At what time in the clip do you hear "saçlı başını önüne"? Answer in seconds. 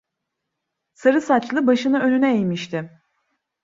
1.21-2.35